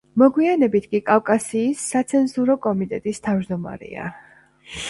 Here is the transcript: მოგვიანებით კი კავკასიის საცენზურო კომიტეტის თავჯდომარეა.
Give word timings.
მოგვიანებით 0.19 0.87
კი 0.93 1.01
კავკასიის 1.09 1.83
საცენზურო 1.91 2.57
კომიტეტის 2.65 3.25
თავჯდომარეა. 3.29 4.09